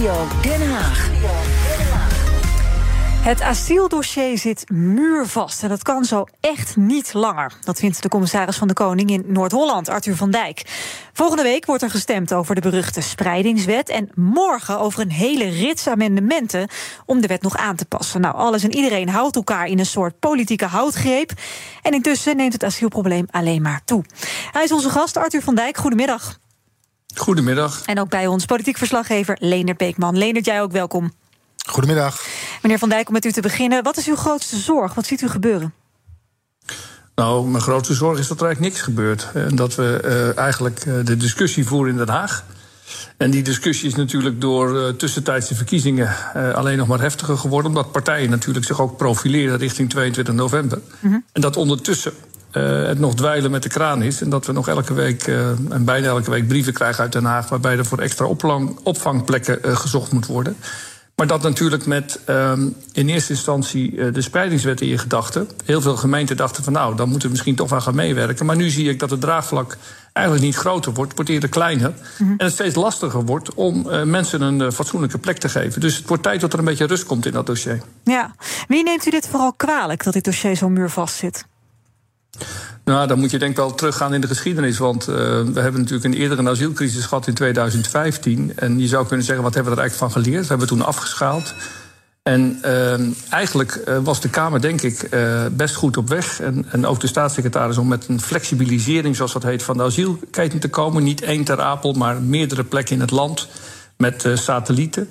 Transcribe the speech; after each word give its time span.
Den 0.00 0.70
Haag. 0.70 1.08
Het 3.22 3.42
asieldossier 3.42 4.38
zit 4.38 4.70
muurvast 4.70 5.62
en 5.62 5.68
dat 5.68 5.82
kan 5.82 6.04
zo 6.04 6.26
echt 6.40 6.76
niet 6.76 7.12
langer. 7.12 7.52
Dat 7.64 7.78
vindt 7.78 8.02
de 8.02 8.08
commissaris 8.08 8.56
van 8.56 8.68
de 8.68 8.74
Koning 8.74 9.10
in 9.10 9.24
Noord-Holland, 9.26 9.88
Arthur 9.88 10.16
van 10.16 10.30
Dijk. 10.30 10.62
Volgende 11.12 11.42
week 11.42 11.66
wordt 11.66 11.82
er 11.82 11.90
gestemd 11.90 12.32
over 12.32 12.54
de 12.54 12.60
beruchte 12.60 13.00
spreidingswet... 13.00 13.88
en 13.88 14.10
morgen 14.14 14.78
over 14.78 15.00
een 15.00 15.10
hele 15.10 15.48
rits 15.48 15.86
amendementen 15.86 16.68
om 17.06 17.20
de 17.20 17.26
wet 17.26 17.42
nog 17.42 17.56
aan 17.56 17.76
te 17.76 17.84
passen. 17.84 18.20
Nou, 18.20 18.34
alles 18.34 18.62
en 18.62 18.74
iedereen 18.74 19.08
houdt 19.08 19.36
elkaar 19.36 19.66
in 19.66 19.78
een 19.78 19.86
soort 19.86 20.18
politieke 20.18 20.66
houtgreep... 20.66 21.32
en 21.82 21.92
intussen 21.92 22.36
neemt 22.36 22.52
het 22.52 22.64
asielprobleem 22.64 23.26
alleen 23.30 23.62
maar 23.62 23.80
toe. 23.84 24.04
Hij 24.52 24.64
is 24.64 24.72
onze 24.72 24.90
gast, 24.90 25.16
Arthur 25.16 25.42
van 25.42 25.54
Dijk. 25.54 25.76
Goedemiddag. 25.76 26.38
Goedemiddag. 27.14 27.82
En 27.84 28.00
ook 28.00 28.08
bij 28.08 28.26
ons 28.26 28.44
politiek 28.44 28.76
verslaggever 28.76 29.36
Leonard 29.40 29.76
Beekman. 29.76 30.18
Leonard, 30.18 30.44
jij 30.44 30.62
ook 30.62 30.72
welkom. 30.72 31.12
Goedemiddag. 31.66 32.24
Meneer 32.62 32.78
Van 32.78 32.88
Dijk, 32.88 33.06
om 33.06 33.12
met 33.12 33.24
u 33.24 33.32
te 33.32 33.40
beginnen. 33.40 33.82
Wat 33.82 33.96
is 33.96 34.06
uw 34.06 34.16
grootste 34.16 34.56
zorg? 34.56 34.94
Wat 34.94 35.06
ziet 35.06 35.20
u 35.20 35.28
gebeuren? 35.28 35.74
Nou, 37.14 37.46
mijn 37.48 37.62
grootste 37.62 37.94
zorg 37.94 38.18
is 38.18 38.28
dat 38.28 38.40
er 38.40 38.46
eigenlijk 38.46 38.74
niks 38.74 38.84
gebeurt. 38.84 39.28
En 39.34 39.56
dat 39.56 39.74
we 39.74 40.02
uh, 40.04 40.38
eigenlijk 40.38 40.84
uh, 40.86 41.04
de 41.04 41.16
discussie 41.16 41.66
voeren 41.66 41.92
in 41.92 41.98
Den 41.98 42.08
Haag. 42.08 42.44
En 43.16 43.30
die 43.30 43.42
discussie 43.42 43.88
is 43.88 43.94
natuurlijk 43.94 44.40
door 44.40 44.76
uh, 44.76 44.88
tussentijdse 44.88 45.54
verkiezingen 45.54 46.14
alleen 46.54 46.78
nog 46.78 46.86
maar 46.86 47.00
heftiger 47.00 47.38
geworden. 47.38 47.70
Omdat 47.70 47.92
partijen 47.92 48.30
natuurlijk 48.30 48.66
zich 48.66 48.80
ook 48.80 48.96
profileren 48.96 49.58
richting 49.58 49.90
22 49.90 50.34
november. 50.34 50.80
Mm 51.00 51.10
-hmm. 51.10 51.24
En 51.32 51.40
dat 51.40 51.56
ondertussen 51.56 52.12
het 52.52 52.98
nog 52.98 53.14
dweilen 53.14 53.50
met 53.50 53.62
de 53.62 53.68
kraan 53.68 54.02
is. 54.02 54.20
En 54.20 54.30
dat 54.30 54.46
we 54.46 54.52
nog 54.52 54.68
elke 54.68 54.94
week 54.94 55.26
en 55.68 55.84
bijna 55.84 56.06
elke 56.06 56.30
week 56.30 56.48
brieven 56.48 56.72
krijgen 56.72 57.02
uit 57.02 57.12
Den 57.12 57.24
Haag. 57.24 57.48
waarbij 57.48 57.78
er 57.78 57.86
voor 57.86 57.98
extra 57.98 58.26
opvangplekken 58.82 59.76
gezocht 59.76 60.12
moet 60.12 60.26
worden. 60.26 60.56
Maar 61.14 61.26
dat 61.26 61.42
natuurlijk 61.42 61.86
met 61.86 62.20
um, 62.26 62.74
in 62.92 63.08
eerste 63.08 63.32
instantie 63.32 64.10
de 64.10 64.20
spreidingswet 64.20 64.80
in 64.80 64.88
je 64.88 64.98
gedachten. 64.98 65.48
Heel 65.64 65.80
veel 65.80 65.96
gemeenten 65.96 66.36
dachten 66.36 66.64
van 66.64 66.72
nou, 66.72 66.96
dan 66.96 67.08
moeten 67.08 67.26
we 67.26 67.32
misschien 67.32 67.54
toch 67.54 67.70
wel 67.70 67.80
gaan 67.80 67.94
meewerken. 67.94 68.46
Maar 68.46 68.56
nu 68.56 68.68
zie 68.68 68.88
ik 68.88 68.98
dat 68.98 69.10
het 69.10 69.20
draagvlak 69.20 69.76
eigenlijk 70.12 70.46
niet 70.46 70.56
groter 70.56 70.92
wordt, 70.92 71.14
wordt 71.14 71.30
eerder 71.30 71.48
kleiner. 71.48 71.88
Mm 71.90 72.26
-hmm. 72.26 72.38
En 72.38 72.44
het 72.44 72.54
steeds 72.54 72.74
lastiger 72.74 73.24
wordt 73.24 73.54
om 73.54 73.86
uh, 73.86 74.02
mensen 74.02 74.40
een 74.40 74.60
uh, 74.60 74.70
fatsoenlijke 74.70 75.18
plek 75.18 75.38
te 75.38 75.48
geven. 75.48 75.80
Dus 75.80 75.96
het 75.96 76.08
wordt 76.08 76.22
tijd 76.22 76.40
dat 76.40 76.52
er 76.52 76.58
een 76.58 76.64
beetje 76.64 76.86
rust 76.86 77.04
komt 77.04 77.26
in 77.26 77.32
dat 77.32 77.46
dossier. 77.46 77.82
Ja, 78.04 78.34
wie 78.68 78.82
neemt 78.82 79.06
u 79.06 79.10
dit 79.10 79.28
vooral 79.28 79.52
kwalijk 79.52 80.04
dat 80.04 80.12
dit 80.12 80.24
dossier 80.24 80.54
zo 80.54 80.68
muurvast 80.68 81.14
zit? 81.14 81.44
Nou, 82.84 83.06
dan 83.06 83.18
moet 83.18 83.30
je 83.30 83.38
denk 83.38 83.50
ik 83.50 83.56
wel 83.56 83.74
teruggaan 83.74 84.14
in 84.14 84.20
de 84.20 84.26
geschiedenis. 84.26 84.78
Want 84.78 85.08
uh, 85.08 85.14
we 85.14 85.60
hebben 85.60 85.80
natuurlijk 85.80 86.04
een 86.04 86.20
eerdere 86.20 86.48
asielcrisis 86.48 87.04
gehad 87.04 87.26
in 87.26 87.34
2015. 87.34 88.52
En 88.56 88.78
je 88.78 88.86
zou 88.86 89.06
kunnen 89.06 89.26
zeggen, 89.26 89.44
wat 89.44 89.54
hebben 89.54 89.72
we 89.72 89.78
er 89.78 89.84
eigenlijk 89.84 90.12
van 90.12 90.22
geleerd? 90.22 90.42
We 90.42 90.48
hebben 90.48 90.68
toen 90.68 90.82
afgeschaald. 90.82 91.54
En 92.22 92.58
uh, 92.64 93.32
eigenlijk 93.32 93.82
uh, 93.88 93.98
was 94.02 94.20
de 94.20 94.28
Kamer, 94.28 94.60
denk 94.60 94.82
ik, 94.82 95.06
uh, 95.10 95.46
best 95.52 95.74
goed 95.74 95.96
op 95.96 96.08
weg. 96.08 96.40
En, 96.40 96.66
en 96.70 96.86
ook 96.86 97.00
de 97.00 97.06
staatssecretaris 97.06 97.78
om 97.78 97.88
met 97.88 98.08
een 98.08 98.20
flexibilisering, 98.20 99.16
zoals 99.16 99.32
dat 99.32 99.42
heet, 99.42 99.62
van 99.62 99.76
de 99.76 99.82
asielketen 99.82 100.58
te 100.58 100.68
komen. 100.68 101.02
Niet 101.02 101.22
één 101.22 101.44
ter 101.44 101.60
apel, 101.60 101.92
maar 101.92 102.22
meerdere 102.22 102.64
plekken 102.64 102.94
in 102.94 103.00
het 103.00 103.10
land 103.10 103.48
met 103.96 104.28
satellieten. 104.34 105.08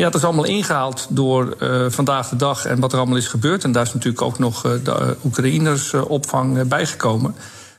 Ja, 0.00 0.06
het 0.06 0.14
is 0.14 0.24
allemaal 0.24 0.44
ingehaald 0.44 1.06
door 1.08 1.56
uh, 1.62 1.86
vandaag 1.88 2.28
de 2.28 2.36
dag 2.36 2.64
en 2.64 2.80
wat 2.80 2.92
er 2.92 2.98
allemaal 2.98 3.16
is 3.16 3.26
gebeurd. 3.26 3.64
En 3.64 3.72
daar 3.72 3.82
is 3.82 3.94
natuurlijk 3.94 4.22
ook 4.22 4.38
nog 4.38 4.66
uh, 4.66 4.72
de 4.84 5.16
Oekraïnersopvang 5.24 6.56
uh, 6.56 6.64
bijgekomen. 6.64 7.34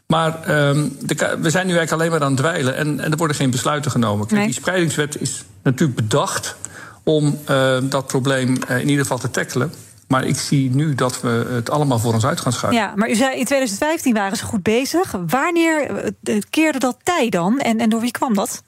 Maar 0.07 0.41
de, 0.45 1.37
we 1.41 1.49
zijn 1.49 1.67
nu 1.67 1.77
eigenlijk 1.77 1.91
alleen 1.91 2.11
maar 2.11 2.21
aan 2.21 2.31
het 2.31 2.37
dweilen 2.37 2.75
en, 2.75 2.99
en 2.99 3.11
er 3.11 3.17
worden 3.17 3.35
geen 3.35 3.51
besluiten 3.51 3.91
genomen. 3.91 4.27
Kijk, 4.27 4.39
nee. 4.39 4.45
Die 4.45 4.59
spreidingswet 4.59 5.21
is 5.21 5.43
natuurlijk 5.63 5.99
bedacht 5.99 6.55
om 7.03 7.39
dat 7.83 8.07
probleem 8.07 8.57
in 8.67 8.89
ieder 8.89 9.01
geval 9.01 9.17
te 9.17 9.31
tackelen. 9.31 9.73
Maar 10.07 10.25
ik 10.25 10.37
zie 10.37 10.69
nu 10.69 10.95
dat 10.95 11.21
we 11.21 11.45
het 11.49 11.69
allemaal 11.69 11.99
voor 11.99 12.13
ons 12.13 12.25
uit 12.25 12.39
gaan 12.39 12.51
schuiven. 12.51 12.81
Ja, 12.81 12.93
maar 12.95 13.09
u 13.09 13.15
zei 13.15 13.29
in 13.37 13.45
2015 13.45 14.13
waren 14.13 14.37
ze 14.37 14.45
goed 14.45 14.63
bezig. 14.63 15.15
Wanneer 15.27 16.11
keerde 16.49 16.79
dat 16.79 16.97
tij 17.03 17.29
dan 17.29 17.59
en, 17.59 17.79
en 17.79 17.89
door 17.89 18.01
wie 18.01 18.11
kwam 18.11 18.33
dat? 18.33 18.63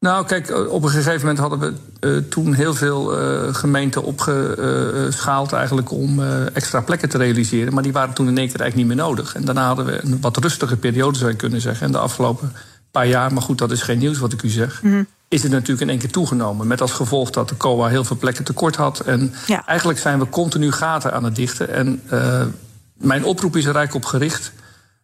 Nou, 0.00 0.26
kijk, 0.26 0.70
op 0.70 0.82
een 0.82 0.90
gegeven 0.90 1.20
moment 1.20 1.38
hadden 1.38 1.58
we 1.58 1.74
uh, 2.00 2.22
toen 2.28 2.54
heel 2.54 2.74
veel 2.74 3.20
uh, 3.20 3.54
gemeenten 3.54 4.02
opgeschaald 4.02 5.52
eigenlijk 5.52 5.90
om 5.90 6.20
uh, 6.20 6.56
extra 6.56 6.80
plekken 6.80 7.08
te 7.08 7.18
realiseren. 7.18 7.74
Maar 7.74 7.82
die 7.82 7.92
waren 7.92 8.14
toen 8.14 8.28
in 8.28 8.38
één 8.38 8.48
keer 8.48 8.60
eigenlijk 8.60 8.88
niet 8.88 8.96
meer 8.96 9.06
nodig. 9.06 9.34
En 9.34 9.44
daarna 9.44 9.66
hadden 9.66 9.84
we 9.84 10.04
een 10.04 10.20
wat 10.20 10.36
rustige 10.36 10.76
periode, 10.76 11.18
zou 11.18 11.30
je 11.30 11.36
kunnen 11.36 11.60
zeggen. 11.60 11.86
En 11.86 11.92
de 11.92 11.98
afgelopen 11.98 12.52
paar 12.90 13.06
jaar, 13.06 13.32
maar 13.32 13.42
goed, 13.42 13.58
dat 13.58 13.70
is 13.70 13.82
geen 13.82 13.98
nieuws 13.98 14.18
wat 14.18 14.32
ik 14.32 14.42
u 14.42 14.48
zeg. 14.48 14.82
Mm 14.82 14.90
-hmm. 14.90 15.06
Is 15.28 15.42
het 15.42 15.52
natuurlijk 15.52 15.80
in 15.80 15.88
één 15.88 15.98
keer 15.98 16.10
toegenomen. 16.10 16.66
Met 16.66 16.80
als 16.80 16.92
gevolg 16.92 17.30
dat 17.30 17.48
de 17.48 17.56
COA 17.56 17.88
heel 17.88 18.04
veel 18.04 18.16
plekken 18.16 18.44
tekort 18.44 18.76
had. 18.76 19.00
En 19.00 19.34
ja. 19.46 19.66
eigenlijk 19.66 19.98
zijn 19.98 20.18
we 20.18 20.28
continu 20.28 20.72
gaten 20.72 21.12
aan 21.12 21.24
het 21.24 21.36
dichten. 21.36 21.68
En 21.68 22.02
mijn 22.94 23.24
oproep 23.24 23.56
is 23.56 23.64
er 23.64 23.76
eigenlijk 23.76 24.04
op 24.04 24.10
gericht. 24.10 24.52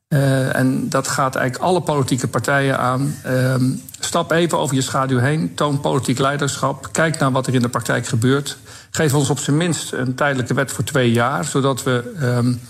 Uh, 0.09 0.57
en 0.57 0.89
dat 0.89 1.09
gaat 1.09 1.35
eigenlijk 1.35 1.65
alle 1.71 1.81
politieke 1.81 2.29
partijen 2.29 2.79
aan. 2.79 3.15
Uh, 3.27 3.55
stap 4.01 4.31
even 4.31 4.59
over 4.59 4.75
je 4.75 4.81
schaduw 4.81 5.19
heen. 5.19 5.55
Toon 5.55 5.81
politiek 5.81 6.19
leiderschap. 6.19 6.89
Kijk 6.93 7.19
naar 7.19 7.33
wat 7.33 7.47
er 7.47 7.55
in 7.55 7.63
de 7.63 7.69
praktijk 7.69 8.07
gebeurt. 8.07 8.57
Geef 8.91 9.15
ons 9.15 9.31
op 9.31 9.39
zijn 9.39 9.57
minst 9.57 9.93
een 9.93 10.15
tijdelijke 10.15 10.55
wet 10.55 10.73
voor 10.73 10.85
twee 10.85 11.13
jaar. 11.13 11.45
Zodat 11.45 11.83
we. 11.83 12.15
Um, 12.23 12.61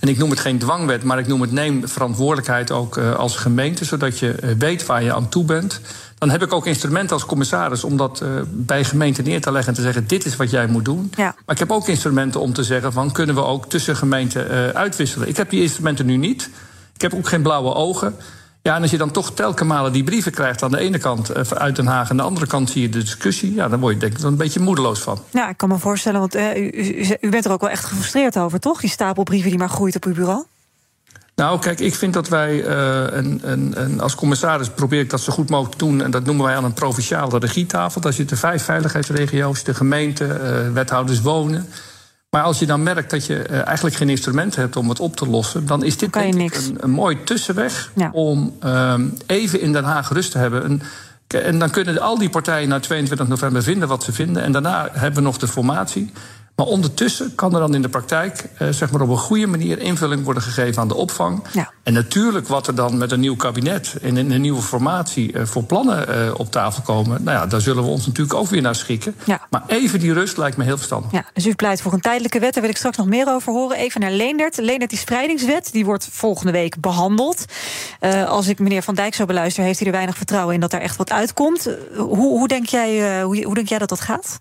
en 0.00 0.08
ik 0.08 0.18
noem 0.18 0.30
het 0.30 0.40
geen 0.40 0.58
dwangwet, 0.58 1.02
maar 1.02 1.18
ik 1.18 1.26
noem 1.26 1.40
het 1.40 1.52
neem 1.52 1.88
verantwoordelijkheid 1.88 2.70
ook 2.70 2.96
uh, 2.96 3.14
als 3.14 3.36
gemeente. 3.36 3.84
Zodat 3.84 4.18
je 4.18 4.34
uh, 4.44 4.50
weet 4.58 4.86
waar 4.86 5.02
je 5.02 5.14
aan 5.14 5.28
toe 5.28 5.44
bent. 5.44 5.80
Dan 6.18 6.30
heb 6.30 6.42
ik 6.42 6.52
ook 6.52 6.66
instrumenten 6.66 7.12
als 7.16 7.26
commissaris 7.26 7.84
om 7.84 7.96
dat 7.96 8.24
bij 8.46 8.84
gemeenten 8.84 9.24
neer 9.24 9.40
te 9.40 9.52
leggen 9.52 9.68
en 9.68 9.74
te 9.74 9.82
zeggen: 9.82 10.06
dit 10.06 10.24
is 10.24 10.36
wat 10.36 10.50
jij 10.50 10.66
moet 10.66 10.84
doen. 10.84 11.12
Ja. 11.16 11.24
Maar 11.24 11.54
ik 11.54 11.58
heb 11.58 11.70
ook 11.70 11.88
instrumenten 11.88 12.40
om 12.40 12.52
te 12.52 12.64
zeggen: 12.64 12.92
van 12.92 13.12
kunnen 13.12 13.34
we 13.34 13.44
ook 13.44 13.68
tussen 13.68 13.96
gemeenten 13.96 14.74
uitwisselen. 14.74 15.28
Ik 15.28 15.36
heb 15.36 15.50
die 15.50 15.62
instrumenten 15.62 16.06
nu 16.06 16.16
niet. 16.16 16.50
Ik 17.00 17.10
heb 17.10 17.20
ook 17.20 17.28
geen 17.28 17.42
blauwe 17.42 17.74
ogen. 17.74 18.16
Ja, 18.62 18.76
en 18.76 18.82
als 18.82 18.90
je 18.90 18.98
dan 18.98 19.10
toch 19.10 19.32
telkens 19.32 19.68
malen 19.68 19.92
die 19.92 20.04
brieven 20.04 20.32
krijgt 20.32 20.62
aan 20.62 20.70
de 20.70 20.78
ene 20.78 20.98
kant 20.98 21.36
uh, 21.36 21.42
uit 21.42 21.76
Den 21.76 21.86
Haag... 21.86 22.04
en 22.04 22.10
aan 22.10 22.16
de 22.16 22.22
andere 22.22 22.46
kant 22.46 22.70
zie 22.70 22.82
je 22.82 22.88
de 22.88 22.98
discussie... 22.98 23.54
ja, 23.54 23.68
dan 23.68 23.80
word 23.80 23.94
je 23.94 24.00
denk 24.00 24.18
ik 24.18 24.24
een 24.24 24.36
beetje 24.36 24.60
moedeloos 24.60 24.98
van. 24.98 25.18
Ja, 25.30 25.48
ik 25.48 25.56
kan 25.56 25.68
me 25.68 25.78
voorstellen, 25.78 26.20
want 26.20 26.36
uh, 26.36 26.56
u, 26.56 26.70
u, 26.70 27.16
u, 27.20 27.28
bent 27.28 27.44
er 27.44 27.52
ook 27.52 27.60
wel 27.60 27.70
echt 27.70 27.84
gefrustreerd 27.84 28.38
over, 28.38 28.60
toch? 28.60 28.80
Die 28.80 28.90
stapel 28.90 29.22
brieven 29.22 29.50
die 29.50 29.58
maar 29.58 29.68
groeit 29.68 29.96
op 29.96 30.04
uw 30.04 30.14
bureau. 30.14 30.44
Nou, 31.34 31.58
kijk, 31.58 31.80
ik 31.80 31.94
vind 31.94 32.14
dat 32.14 32.28
wij, 32.28 32.64
uh, 32.64 33.16
en, 33.16 33.40
en, 33.44 33.74
en 33.74 34.00
als 34.00 34.14
commissaris 34.14 34.68
probeer 34.68 35.00
ik 35.00 35.10
dat 35.10 35.20
zo 35.20 35.32
goed 35.32 35.50
mogelijk 35.50 35.76
te 35.76 35.84
doen... 35.84 36.02
en 36.02 36.10
dat 36.10 36.24
noemen 36.24 36.44
wij 36.44 36.56
aan 36.56 36.64
een 36.64 36.72
provinciale 36.72 37.38
regietafel. 37.38 38.00
Daar 38.00 38.12
zitten 38.12 38.36
vijf 38.36 38.64
veiligheidsregio's, 38.64 39.62
de 39.64 39.74
gemeente, 39.74 40.26
wethouders 40.72 41.20
wonen... 41.20 41.68
Maar 42.30 42.42
als 42.42 42.58
je 42.58 42.66
dan 42.66 42.82
merkt 42.82 43.10
dat 43.10 43.26
je 43.26 43.46
uh, 43.50 43.66
eigenlijk 43.66 43.96
geen 43.96 44.08
instrumenten 44.08 44.60
hebt 44.60 44.76
om 44.76 44.88
het 44.88 45.00
op 45.00 45.16
te 45.16 45.28
lossen, 45.28 45.66
dan 45.66 45.84
is 45.84 45.96
dit 45.96 46.12
denk 46.12 46.34
ik 46.34 46.54
een, 46.54 46.76
een 46.80 46.90
mooi 46.90 47.24
tussenweg 47.24 47.90
ja. 47.94 48.10
om 48.12 48.56
um, 48.64 49.14
even 49.26 49.60
in 49.60 49.72
Den 49.72 49.84
Haag 49.84 50.12
rust 50.12 50.30
te 50.30 50.38
hebben. 50.38 50.64
Een, 50.64 50.82
en 51.26 51.58
dan 51.58 51.70
kunnen 51.70 52.00
al 52.00 52.18
die 52.18 52.30
partijen 52.30 52.68
na 52.68 52.80
22 52.80 53.28
november 53.28 53.62
vinden 53.62 53.88
wat 53.88 54.04
ze 54.04 54.12
vinden. 54.12 54.42
En 54.42 54.52
daarna 54.52 54.88
hebben 54.92 55.18
we 55.18 55.26
nog 55.26 55.38
de 55.38 55.48
formatie. 55.48 56.12
Maar 56.60 56.68
ondertussen 56.68 57.34
kan 57.34 57.54
er 57.54 57.60
dan 57.60 57.74
in 57.74 57.82
de 57.82 57.88
praktijk 57.88 58.48
uh, 58.58 58.68
zeg 58.68 58.90
maar 58.90 59.00
op 59.00 59.08
een 59.08 59.16
goede 59.16 59.46
manier 59.46 59.78
invulling 59.78 60.24
worden 60.24 60.42
gegeven 60.42 60.82
aan 60.82 60.88
de 60.88 60.94
opvang. 60.94 61.42
Ja. 61.52 61.72
En 61.82 61.92
natuurlijk 61.92 62.48
wat 62.48 62.66
er 62.66 62.74
dan 62.74 62.98
met 62.98 63.12
een 63.12 63.20
nieuw 63.20 63.36
kabinet 63.36 63.94
en 64.02 64.16
in 64.16 64.30
een 64.30 64.40
nieuwe 64.40 64.62
formatie 64.62 65.32
uh, 65.32 65.44
voor 65.44 65.62
plannen 65.62 66.08
uh, 66.08 66.34
op 66.36 66.50
tafel 66.50 66.82
komen. 66.82 67.22
Nou 67.22 67.38
ja, 67.38 67.46
daar 67.46 67.60
zullen 67.60 67.84
we 67.84 67.90
ons 67.90 68.06
natuurlijk 68.06 68.38
ook 68.38 68.46
weer 68.46 68.62
naar 68.62 68.74
schikken. 68.74 69.14
Ja. 69.24 69.40
Maar 69.50 69.62
even 69.66 70.00
die 70.00 70.12
rust 70.12 70.36
lijkt 70.36 70.56
me 70.56 70.64
heel 70.64 70.76
verstandig. 70.76 71.12
Ja, 71.12 71.24
dus 71.32 71.46
u 71.46 71.54
pleit 71.54 71.82
voor 71.82 71.92
een 71.92 72.00
tijdelijke 72.00 72.38
wet. 72.38 72.52
Daar 72.52 72.62
wil 72.62 72.70
ik 72.70 72.76
straks 72.76 72.96
nog 72.96 73.06
meer 73.06 73.28
over 73.28 73.52
horen. 73.52 73.76
Even 73.76 74.00
naar 74.00 74.12
Leendert. 74.12 74.56
Leendert, 74.56 74.90
die 74.90 74.98
spreidingswet 74.98 75.68
die 75.72 75.84
wordt 75.84 76.08
volgende 76.10 76.52
week 76.52 76.80
behandeld. 76.80 77.44
als 78.26 78.48
ik 78.48 78.58
meneer 78.58 78.82
Van 78.82 78.94
Dijk 78.94 79.14
zo 79.14 79.24
beluister, 79.24 79.64
heeft 79.64 79.78
hij 79.78 79.86
er 79.86 79.94
weinig 79.94 80.16
vertrouwen 80.16 80.54
in 80.54 80.60
dat 80.60 80.72
er 80.72 80.80
echt 80.80 80.96
wat 80.96 81.10
uitkomt. 81.10 81.76
hoe, 81.96 82.16
hoe, 82.16 82.48
denk 82.48 82.66
jij, 82.66 83.22
hoe, 83.22 83.44
hoe 83.44 83.54
denk 83.54 83.68
jij 83.68 83.78
dat 83.78 83.88
dat 83.88 84.00
gaat? 84.00 84.38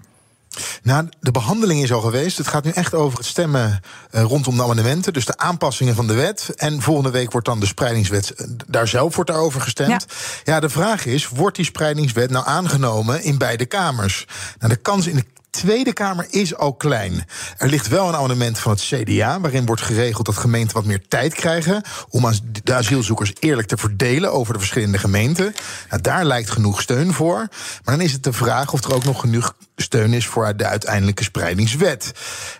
Nou, 0.84 1.08
de 1.20 1.32
behandeling 1.32 1.84
is 1.84 1.92
al 1.92 2.02
geweest. 2.02 2.38
Het 2.38 2.48
gaat 2.48 2.64
nu 2.64 2.72
echt 2.72 2.94
over 2.94 3.18
het 3.18 3.28
stemmen 3.28 3.82
uh, 4.12 4.22
rondom 4.22 4.56
de 4.56 4.64
amendementen. 4.64 5.14
Dus 5.14 5.26
de 5.26 5.38
aanpassingen 5.38 5.96
van 5.96 6.08
de 6.08 6.14
wet. 6.14 6.50
En 6.56 6.82
volgende 6.82 7.12
week 7.12 7.32
wordt 7.32 7.48
dan 7.48 7.60
de 7.60 7.66
spreidingswet. 7.66 8.34
Daar 8.68 8.88
zelf 8.88 9.16
wordt 9.16 9.30
daarover 9.30 9.62
gestemd. 9.62 10.06
Ja. 10.44 10.54
ja, 10.54 10.60
de 10.60 10.70
vraag 10.70 11.06
is: 11.06 11.30
wordt 11.30 11.56
die 11.56 11.66
spreidingswet 11.66 12.30
nou 12.30 12.46
aangenomen 12.48 13.24
in 13.24 13.38
beide 13.38 13.66
kamers? 13.66 14.28
Nou, 14.60 14.74
de 14.74 14.80
kans 14.80 15.08
in 15.08 15.16
de 15.16 15.26
Tweede 15.50 15.94
Kamer 15.94 16.28
is 16.30 16.56
al 16.56 16.74
klein. 16.74 17.26
Er 17.58 17.70
ligt 17.70 17.88
wel 17.88 18.08
een 18.08 18.16
amendement 18.16 18.60
van 18.60 18.72
het 18.72 18.82
CDA... 18.82 19.40
waarin 19.40 19.66
wordt 19.66 19.82
geregeld 19.82 20.26
dat 20.26 20.38
gemeenten 20.38 20.76
wat 20.76 20.86
meer 20.86 21.08
tijd 21.08 21.34
krijgen... 21.34 21.82
om 22.10 22.32
de 22.64 22.74
asielzoekers 22.74 23.34
eerlijk 23.40 23.68
te 23.68 23.78
verdelen 23.78 24.34
over 24.34 24.54
de 24.54 24.60
verschillende 24.60 24.98
gemeenten. 24.98 25.54
Nou, 25.90 26.02
daar 26.02 26.26
lijkt 26.26 26.50
genoeg 26.50 26.82
steun 26.82 27.14
voor. 27.14 27.38
Maar 27.84 27.98
dan 27.98 28.02
is 28.02 28.12
het 28.12 28.24
de 28.24 28.34
vraag 28.34 28.74
of 28.74 28.84
er 28.84 28.94
ook 28.94 29.04
nog 29.04 29.20
genoeg 29.20 29.56
steun 29.76 30.14
is... 30.14 30.28
voor 30.28 30.58
de 30.58 30.66
uiteindelijke 30.66 31.24
spreidingswet. 31.24 32.12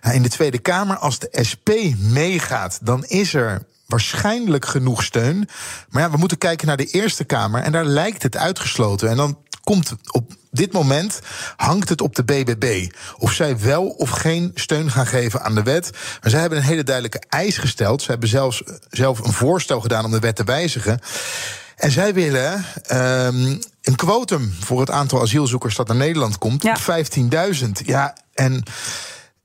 Nou, 0.02 0.16
in 0.16 0.24
de 0.24 0.30
Tweede 0.30 0.60
Kamer, 0.60 0.98
als 0.98 1.20
de 1.20 1.30
SP 1.50 1.70
meegaat... 1.98 2.80
dan 2.82 3.06
is 3.06 3.34
er 3.34 3.68
waarschijnlijk 3.86 4.66
genoeg 4.66 5.04
steun. 5.04 5.50
Maar 5.90 6.02
ja, 6.02 6.12
we 6.12 6.18
moeten 6.18 6.38
kijken 6.38 6.68
naar 6.68 6.78
de 6.78 6.86
Eerste 6.86 7.24
Kamer... 7.24 7.62
en 7.62 7.72
daar 7.72 7.86
lijkt 7.86 8.24
het 8.24 8.38
uitgesloten. 8.38 9.10
En 9.10 9.18
dan 9.18 9.38
komt 9.64 9.96
op 10.12 10.38
dit 10.52 10.72
moment 10.74 11.20
hangt 11.56 11.90
het 11.90 12.02
op 12.02 12.16
de 12.16 12.24
BBB. 12.24 12.88
Of 13.18 13.34
zij 13.34 13.60
wel 13.60 13.86
of 13.86 14.10
geen 14.10 14.52
steun 14.56 14.92
gaan 14.92 15.08
geven 15.08 15.42
aan 15.42 15.56
de 15.56 15.64
wet. 15.64 15.90
Maar 16.22 16.32
zij 16.32 16.40
hebben 16.40 16.60
een 16.60 16.66
hele 16.66 16.84
duidelijke 16.84 17.22
eis 17.30 17.58
gesteld. 17.58 18.02
Ze 18.02 18.12
hebben 18.12 18.30
zelfs 18.30 18.64
zelf 18.90 19.20
een 19.20 19.34
voorstel 19.34 19.82
gedaan 19.82 20.06
om 20.06 20.12
de 20.12 20.20
wet 20.20 20.36
te 20.36 20.44
wijzigen. 20.44 21.00
En 21.76 21.92
zij 21.92 22.14
willen 22.14 22.66
um, 22.92 23.60
een 23.82 23.96
quotum 23.96 24.56
voor 24.60 24.80
het 24.80 24.92
aantal 24.92 25.22
asielzoekers 25.22 25.76
dat 25.76 25.88
naar 25.88 25.98
Nederland 25.98 26.38
komt. 26.38 26.64
Ja. 26.64 26.78
15.000. 27.64 27.70
Ja, 27.86 28.16
en 28.34 28.64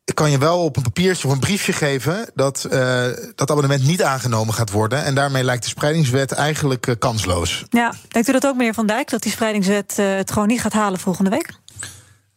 ik 0.04 0.14
kan 0.14 0.30
je 0.30 0.38
wel 0.38 0.58
op 0.58 0.76
een 0.76 0.82
papiertje 0.82 1.26
of 1.26 1.32
een 1.32 1.40
briefje 1.40 1.72
geven 1.72 2.30
dat 2.34 2.66
uh, 2.72 3.04
dat 3.34 3.50
abonnement 3.50 3.86
niet 3.86 4.02
aangenomen 4.02 4.54
gaat 4.54 4.70
worden. 4.70 5.04
En 5.04 5.14
daarmee 5.14 5.44
lijkt 5.44 5.62
de 5.62 5.68
spreidingswet 5.68 6.32
eigenlijk 6.32 6.86
uh, 6.86 6.94
kansloos. 6.98 7.64
Ja, 7.70 7.94
denkt 8.08 8.28
u 8.28 8.32
dat 8.32 8.46
ook, 8.46 8.56
meneer 8.56 8.74
Van 8.74 8.86
Dijk, 8.86 9.10
dat 9.10 9.22
die 9.22 9.32
spreidingswet 9.32 9.96
uh, 10.00 10.16
het 10.16 10.32
gewoon 10.32 10.48
niet 10.48 10.60
gaat 10.60 10.72
halen 10.72 11.00
volgende 11.00 11.30
week? 11.30 11.52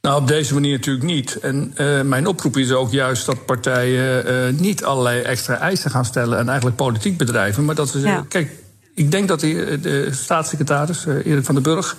Nou, 0.01 0.21
op 0.21 0.27
deze 0.27 0.53
manier 0.53 0.75
natuurlijk 0.75 1.05
niet. 1.05 1.39
En 1.39 1.73
uh, 1.77 2.01
mijn 2.01 2.27
oproep 2.27 2.57
is 2.57 2.71
ook 2.71 2.91
juist 2.91 3.25
dat 3.25 3.45
partijen 3.45 4.31
uh, 4.31 4.59
niet 4.59 4.83
allerlei 4.83 5.21
extra 5.21 5.57
eisen 5.57 5.91
gaan 5.91 6.05
stellen 6.05 6.37
en 6.37 6.47
eigenlijk 6.47 6.77
politiek 6.77 7.17
bedrijven. 7.17 7.65
Maar 7.65 7.75
dat 7.75 7.89
ze 7.89 7.99
zeggen: 7.99 8.19
ja. 8.19 8.25
kijk, 8.27 8.51
ik 8.95 9.11
denk 9.11 9.27
dat 9.27 9.39
de, 9.39 9.79
de 9.81 10.09
staatssecretaris, 10.11 11.05
uh, 11.05 11.25
Erik 11.25 11.45
van 11.45 11.55
den 11.55 11.63
Burg. 11.63 11.95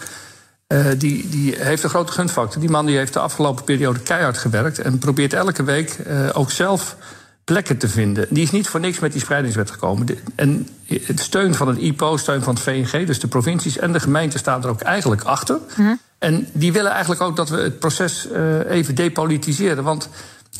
Uh, 0.69 0.87
die, 0.99 1.29
die 1.29 1.55
heeft 1.59 1.83
een 1.83 1.91
grote 1.91 2.13
gunfactor. 2.13 2.61
Die 2.61 2.71
man 2.71 2.87
die 2.87 2.97
heeft 2.97 3.13
de 3.13 3.19
afgelopen 3.19 3.65
periode 3.65 4.01
keihard 4.01 4.39
gewerkt. 4.39 4.79
En 4.79 4.99
probeert 4.99 5.33
elke 5.33 5.63
week 5.63 5.99
uh, 6.07 6.29
ook 6.33 6.51
zelf 6.51 6.97
plekken 7.45 7.79
te 7.79 7.89
vinden. 7.89 8.27
Die 8.31 8.43
is 8.43 8.51
niet 8.51 8.69
voor 8.69 8.81
niks 8.81 8.99
met 8.99 9.13
die 9.13 9.21
spreidingswet 9.21 9.71
gekomen. 9.71 10.07
En 10.35 10.69
het 10.87 11.21
steun 11.21 11.55
van 11.55 11.69
het 11.69 11.79
IPO, 11.79 12.17
steun 12.17 12.43
van 12.43 12.55
het 12.55 12.63
VNG, 12.63 13.07
dus 13.07 13.21
de 13.21 13.27
provincies 13.27 13.79
en 13.79 13.93
de 13.93 14.01
gemeenten 14.01 14.39
staan 14.39 14.63
er 14.63 14.69
ook 14.69 14.81
eigenlijk 14.81 15.23
achter. 15.23 15.59
Mm. 15.77 16.01
En 16.19 16.49
die 16.53 16.73
willen 16.73 16.91
eigenlijk 16.91 17.21
ook 17.21 17.37
dat 17.37 17.49
we 17.49 17.57
het 17.57 17.79
proces 17.79 18.29
uh, 18.33 18.71
even 18.71 18.95
depolitiseren. 18.95 19.85
Want 19.85 20.09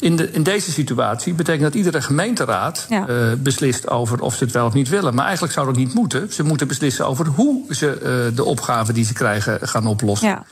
in, 0.01 0.17
de, 0.17 0.31
in 0.31 0.43
deze 0.43 0.73
situatie 0.73 1.35
betekent 1.35 1.63
dat 1.63 1.75
iedere 1.75 2.03
gemeenteraad 2.03 2.87
ja. 2.89 3.09
uh, 3.09 3.33
beslist 3.39 3.89
over 3.89 4.21
of 4.21 4.35
ze 4.35 4.45
het 4.45 4.53
wel 4.53 4.67
of 4.67 4.73
niet 4.73 4.89
willen. 4.89 5.15
Maar 5.15 5.25
eigenlijk 5.25 5.55
zou 5.55 5.67
dat 5.67 5.77
niet 5.77 5.95
moeten. 5.95 6.33
Ze 6.33 6.43
moeten 6.43 6.69
beslissen 6.69 7.07
over 7.07 7.27
hoe 7.27 7.65
ze 7.71 7.87
uh, 8.31 8.37
de 8.37 8.45
opgaven 8.45 8.95
die 8.95 9.05
ze 9.05 9.13
krijgen 9.13 9.69
gaan 9.69 9.87
oplossen. 9.87 10.29
Ja. 10.29 10.45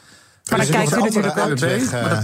Maar 0.50 0.58
dan 0.58 0.68
kijkt 0.68 0.96
u 0.96 1.00
natuurlijk 1.00 1.38
ook. 1.38 1.58
Weg, 1.58 1.92
uh, 1.92 2.18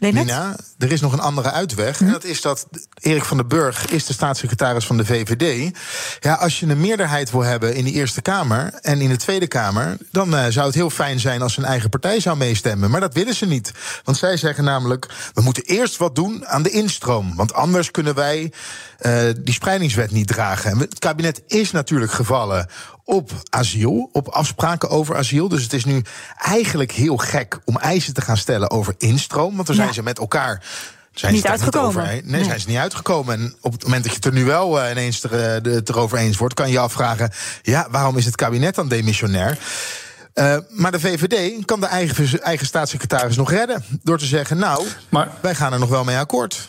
Nina, 0.00 0.56
er 0.78 0.92
is 0.92 1.00
nog 1.00 1.12
een 1.12 1.20
andere 1.20 1.50
uitweg. 1.50 1.98
Hm? 1.98 2.04
En 2.04 2.12
dat 2.12 2.24
is 2.24 2.40
dat 2.40 2.66
Erik 3.00 3.24
van 3.24 3.36
den 3.36 3.48
Burg 3.48 3.86
is 3.86 4.06
de 4.06 4.12
staatssecretaris 4.12 4.86
van 4.86 4.96
de 4.96 5.04
VVD. 5.04 5.78
Ja, 6.20 6.34
als 6.34 6.60
je 6.60 6.66
een 6.66 6.80
meerderheid 6.80 7.30
wil 7.30 7.42
hebben 7.42 7.74
in 7.74 7.84
de 7.84 7.92
Eerste 7.92 8.22
Kamer 8.22 8.74
en 8.74 9.00
in 9.00 9.08
de 9.08 9.16
Tweede 9.16 9.46
Kamer, 9.46 9.96
dan 10.10 10.34
uh, 10.34 10.44
zou 10.48 10.66
het 10.66 10.74
heel 10.74 10.90
fijn 10.90 11.20
zijn 11.20 11.42
als 11.42 11.54
zijn 11.54 11.66
eigen 11.66 11.90
partij 11.90 12.20
zou 12.20 12.36
meestemmen. 12.36 12.90
Maar 12.90 13.00
dat 13.00 13.14
willen 13.14 13.34
ze 13.34 13.46
niet. 13.46 13.72
Want 14.04 14.16
zij 14.16 14.36
zeggen 14.36 14.64
namelijk: 14.64 15.06
we 15.34 15.42
moeten 15.42 15.62
eerst 15.62 15.96
wat 15.96 16.14
doen 16.14 16.46
aan 16.46 16.62
de 16.62 16.70
instroom. 16.70 17.36
Want 17.36 17.54
anders 17.54 17.90
kunnen 17.90 18.14
wij 18.14 18.52
uh, 19.00 19.22
die 19.40 19.54
spreidingswet 19.54 20.10
niet 20.10 20.26
dragen. 20.26 20.70
En 20.70 20.78
het 20.78 20.98
kabinet 20.98 21.42
is 21.46 21.70
natuurlijk 21.70 22.12
gevallen 22.12 22.68
op 23.08 23.30
asiel, 23.50 24.08
op 24.12 24.28
afspraken 24.28 24.90
over 24.90 25.16
asiel. 25.16 25.48
Dus 25.48 25.62
het 25.62 25.72
is 25.72 25.84
nu 25.84 26.02
eigenlijk 26.38 26.92
heel 26.92 27.16
gek 27.16 27.58
om 27.64 27.76
eisen 27.76 28.14
te 28.14 28.20
gaan 28.20 28.36
stellen 28.36 28.70
over 28.70 28.94
instroom. 28.98 29.54
Want 29.54 29.66
dan 29.66 29.76
zijn 29.76 29.88
ja. 29.88 29.94
ze 29.94 30.02
met 30.02 30.18
elkaar. 30.18 30.64
Zijn 31.12 31.32
niet 31.32 31.46
uitgekomen. 31.46 31.88
Niet 31.88 31.96
over, 31.98 32.12
nee, 32.12 32.22
nee, 32.24 32.44
zijn 32.44 32.60
ze 32.60 32.68
niet 32.68 32.76
uitgekomen. 32.76 33.34
En 33.34 33.54
op 33.60 33.72
het 33.72 33.82
moment 33.82 34.02
dat 34.02 34.12
je 34.12 34.16
het 34.16 34.26
er 34.26 34.32
nu 34.32 34.44
wel 34.44 34.84
uh, 34.84 34.90
ineens 34.90 35.22
er, 35.22 35.32
uh, 35.32 35.62
de, 35.62 35.70
het 35.70 35.88
erover 35.88 36.18
eens 36.18 36.36
wordt, 36.36 36.54
kan 36.54 36.66
je 36.66 36.72
je 36.72 36.78
afvragen: 36.78 37.30
ja, 37.62 37.86
waarom 37.90 38.16
is 38.16 38.24
het 38.24 38.34
kabinet 38.34 38.74
dan 38.74 38.88
demissionair? 38.88 39.58
Uh, 40.34 40.56
maar 40.68 40.92
de 40.92 41.00
VVD 41.00 41.64
kan 41.64 41.80
de 41.80 41.86
eigen, 41.86 42.42
eigen 42.42 42.66
staatssecretaris 42.66 43.36
nog 43.36 43.50
redden. 43.50 43.84
Door 44.02 44.18
te 44.18 44.24
zeggen: 44.24 44.58
Nou, 44.58 44.86
maar, 45.08 45.28
wij 45.40 45.54
gaan 45.54 45.72
er 45.72 45.78
nog 45.78 45.88
wel 45.88 46.04
mee 46.04 46.18
akkoord. 46.18 46.68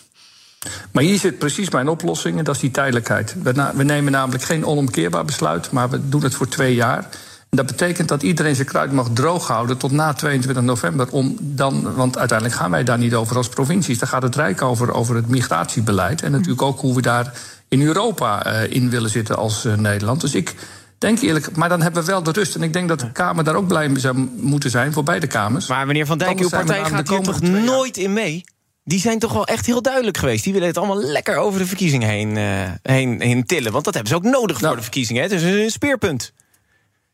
Maar 0.92 1.04
hier 1.04 1.20
zit 1.20 1.38
precies 1.38 1.70
mijn 1.70 1.88
oplossing 1.88 2.38
en 2.38 2.44
dat 2.44 2.56
is 2.56 2.62
die 2.62 2.72
tijdelijkheid. 2.72 3.36
We, 3.44 3.84
nemen 3.84 4.12
namelijk 4.12 4.44
geen 4.44 4.66
onomkeerbaar 4.66 5.26
besluit, 5.26 5.72
maar 5.72 5.90
we 5.90 6.10
doen 6.10 6.24
het 6.24 6.36
voor 6.36 6.48
twee 6.48 6.76
jaar. 6.76 7.08
En 7.50 7.58
dat 7.58 7.66
betekent 7.66 8.08
dat 8.08 8.24
iedereen 8.24 8.56
zijn 8.56 8.68
kruid 8.68 8.92
mag 8.92 9.08
droog 9.14 9.48
houden 9.48 9.78
tot 9.78 9.92
na 9.92 10.14
22 10.14 10.64
november. 10.64 11.08
Om 11.12 11.38
dan, 11.40 11.96
want 11.96 12.18
uiteindelijk 12.18 12.60
gaan 12.60 12.72
wij 12.72 12.84
daar 12.84 12.98
niet 12.98 13.14
over 13.14 13.38
als 13.38 13.50
provincies. 13.50 14.00
Daar 14.00 14.10
gaat 14.10 14.22
het 14.22 14.36
Rijk 14.36 14.62
over, 14.62 14.94
over 14.94 15.16
het 15.16 15.28
migratiebeleid. 15.28 16.22
En 16.22 16.32
natuurlijk 16.32 16.62
ook 16.62 16.80
hoe 16.80 16.96
we 16.96 17.02
daar 17.02 17.34
in 17.68 17.82
Europa 17.82 18.48
uh, 18.48 18.72
in 18.72 18.90
willen 18.90 19.10
zitten 19.10 19.38
als 19.38 19.66
uh, 19.66 19.74
Nederland. 19.76 20.22
Dus 20.22 20.36
ik 20.36 20.56
denk 20.98 21.22
eerlijk, 21.22 21.56
maar 21.56 21.70
dan 21.70 21.82
hebben 21.82 22.02
we 22.04 22.12
wel 22.12 22.24
de 22.24 22.32
rust. 22.32 22.56
En 22.56 22.64
ik 22.64 22.74
denk 22.74 22.88
dat 22.88 23.00
de 23.00 23.12
Kamer 23.12 23.44
daar 23.44 23.56
ook 23.56 23.68
blij 23.68 23.90
mee 23.90 24.00
zou 24.00 24.30
moeten 24.36 24.70
zijn 24.70 24.94
voor 24.94 25.04
beide 25.04 25.28
kamers. 25.28 25.68
Maar 25.68 25.86
meneer 25.86 26.06
Van 26.06 26.18
Dijk, 26.18 26.40
uw 26.40 26.50
partij 26.50 26.86
gaat 26.86 27.10
hier 27.10 27.22
toch 27.22 27.42
nooit 27.42 27.98
in 27.98 28.14
mee? 28.14 28.44
Die 28.90 29.00
zijn 29.00 29.20
toch 29.20 29.34
wel 29.34 29.46
echt 29.46 29.66
heel 29.66 29.82
duidelijk 29.82 30.18
geweest. 30.18 30.44
Die 30.44 30.54
willen 30.54 30.68
het 30.68 30.78
allemaal 30.78 31.02
lekker 31.02 31.38
over 31.38 31.60
de 31.60 31.66
verkiezingen 31.66 32.08
heen, 32.08 32.36
uh, 32.36 32.72
heen, 32.82 33.22
heen 33.22 33.46
tillen. 33.46 33.72
Want 33.72 33.86
dat 33.86 33.94
hebben 33.94 34.12
ze 34.12 34.18
ook 34.18 34.24
nodig 34.24 34.56
nou, 34.56 34.68
voor 34.68 34.76
de 34.76 34.82
verkiezingen. 34.82 35.24
Het 35.24 35.32
is 35.32 35.44
een 35.44 35.70
speerpunt. 35.70 36.34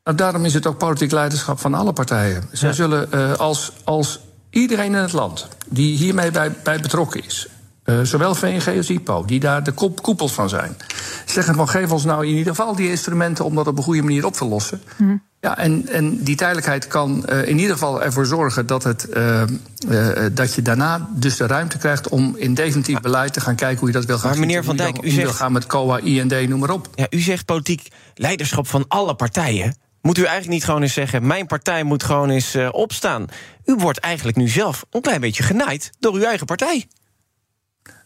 Nou, 0.03 0.17
daarom 0.17 0.45
is 0.45 0.53
het 0.53 0.67
ook 0.67 0.77
politiek 0.77 1.11
leiderschap 1.11 1.59
van 1.59 1.73
alle 1.73 1.93
partijen. 1.93 2.43
Zij 2.51 2.69
ja. 2.69 2.75
zullen 2.75 3.09
uh, 3.13 3.33
als, 3.33 3.71
als 3.83 4.19
iedereen 4.49 4.93
in 4.93 5.01
het 5.01 5.13
land 5.13 5.47
die 5.67 5.97
hiermee 5.97 6.31
bij, 6.31 6.51
bij 6.63 6.79
betrokken 6.79 7.25
is... 7.25 7.47
Uh, 7.85 8.01
zowel 8.01 8.35
VNG 8.35 8.77
als 8.77 8.89
IPO, 8.89 9.25
die 9.25 9.39
daar 9.39 9.63
de 9.63 9.71
koepels 10.01 10.31
van 10.31 10.49
zijn. 10.49 10.77
Zeggen 11.25 11.55
van 11.55 11.69
geef 11.69 11.91
ons 11.91 12.03
nou 12.03 12.25
in 12.25 12.35
ieder 12.35 12.55
geval 12.55 12.75
die 12.75 12.89
instrumenten 12.89 13.45
om 13.45 13.55
dat 13.55 13.67
op 13.67 13.77
een 13.77 13.83
goede 13.83 14.01
manier 14.01 14.25
op 14.25 14.33
te 14.33 14.45
lossen. 14.45 14.81
Mm. 14.97 15.23
Ja, 15.45 15.57
en, 15.57 15.87
en 15.87 16.23
die 16.23 16.35
tijdelijkheid 16.35 16.87
kan 16.87 17.25
uh, 17.29 17.47
in 17.47 17.57
ieder 17.57 17.73
geval 17.73 18.03
ervoor 18.03 18.25
zorgen 18.25 18.65
dat, 18.65 18.83
het, 18.83 19.07
uh, 19.13 19.41
uh, 19.89 20.25
dat 20.31 20.53
je 20.53 20.61
daarna 20.61 21.09
dus 21.11 21.37
de 21.37 21.47
ruimte 21.47 21.77
krijgt 21.77 22.09
om 22.09 22.35
in 22.37 22.53
definitief 22.53 22.99
beleid 22.99 23.33
te 23.33 23.41
gaan 23.41 23.55
kijken 23.55 23.79
hoe 23.79 23.87
je 23.87 23.93
dat 23.93 24.05
wil 24.05 24.17
gaan 24.17 24.29
Maar 24.29 24.39
meneer 24.39 24.63
Van 24.63 24.75
Dijk, 24.75 25.03
u 25.03 25.09
zegt, 25.09 25.23
wil 25.23 25.33
gaan 25.33 25.51
met 25.51 25.65
COA, 25.65 25.97
IND, 25.97 26.47
noem 26.49 26.59
maar 26.59 26.69
op. 26.69 26.87
Ja, 26.95 27.07
u 27.09 27.19
zegt 27.19 27.45
politiek 27.45 27.87
leiderschap 28.15 28.67
van 28.67 28.85
alle 28.87 29.15
partijen. 29.15 29.75
Moet 30.01 30.17
u 30.17 30.21
eigenlijk 30.21 30.51
niet 30.53 30.65
gewoon 30.65 30.81
eens 30.81 30.93
zeggen: 30.93 31.27
mijn 31.27 31.47
partij 31.47 31.83
moet 31.83 32.03
gewoon 32.03 32.29
eens 32.29 32.57
opstaan? 32.71 33.25
U 33.65 33.75
wordt 33.75 33.99
eigenlijk 33.99 34.37
nu 34.37 34.47
zelf 34.47 34.85
een 34.89 35.01
klein 35.01 35.21
beetje 35.21 35.43
genaaid 35.43 35.91
door 35.99 36.13
uw 36.13 36.23
eigen 36.23 36.45
partij. 36.45 36.87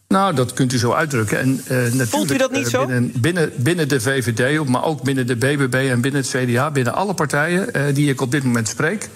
Nou, 0.09 0.35
dat 0.35 0.53
kunt 0.53 0.73
u 0.73 0.77
zo 0.77 0.91
uitdrukken. 0.91 1.39
En, 1.39 1.49
uh, 1.49 1.69
natuurlijk, 1.69 2.09
Voelt 2.09 2.31
u 2.31 2.37
dat 2.37 2.51
niet 2.51 2.67
zo? 2.67 2.85
Binnen, 2.85 3.11
binnen, 3.15 3.51
binnen 3.57 3.87
de 3.87 4.01
VVD, 4.01 4.67
maar 4.67 4.83
ook 4.83 5.03
binnen 5.03 5.27
de 5.27 5.35
BBB 5.35 5.73
en 5.73 6.01
binnen 6.01 6.21
het 6.21 6.29
CDA... 6.29 6.71
binnen 6.71 6.93
alle 6.93 7.13
partijen 7.13 7.69
uh, 7.75 7.95
die 7.95 8.09
ik 8.09 8.21
op 8.21 8.31
dit 8.31 8.43
moment 8.43 8.67
spreek... 8.67 9.09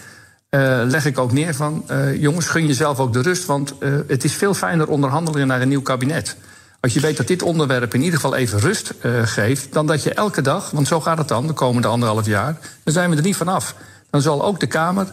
Uh, 0.49 0.81
leg 0.85 1.05
ik 1.05 1.17
ook 1.17 1.31
neer 1.31 1.55
van, 1.55 1.85
jongens, 2.19 2.47
gun 2.47 2.67
jezelf 2.67 2.99
ook 2.99 3.13
de 3.13 3.21
rust... 3.21 3.45
want 3.45 3.73
het 4.07 4.23
is 4.23 4.33
veel 4.33 4.53
fijner 4.53 4.87
onderhandelen 4.87 5.47
naar 5.47 5.61
een 5.61 5.67
nieuw 5.67 5.81
kabinet. 5.81 6.35
Als 6.79 6.93
je 6.93 6.99
weet 6.99 7.17
dat 7.17 7.27
dit 7.27 7.41
onderwerp 7.41 7.93
in 7.93 8.01
ieder 8.01 8.19
geval 8.19 8.35
even 8.35 8.59
rust 8.59 8.93
geeft... 9.23 9.73
dan 9.73 9.87
dat 9.87 10.03
je 10.03 10.13
elke 10.13 10.41
dag, 10.41 10.71
want 10.71 10.87
zo 10.87 11.01
gaat 11.01 11.17
het 11.17 11.27
dan 11.27 11.47
de 11.47 11.53
komende 11.53 11.87
anderhalf 11.87 12.25
jaar... 12.25 12.57
dan 12.83 12.93
zijn 12.93 13.09
we 13.09 13.15
er 13.15 13.21
niet 13.21 13.35
vanaf. 13.35 13.75
Dan 14.09 14.21
zal 14.21 14.43
ook 14.43 14.59
de 14.59 14.67
Kamer 14.67 15.07